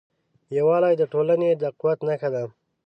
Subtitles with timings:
[0.57, 2.43] یووالی د ټولنې د قوت نښه ده.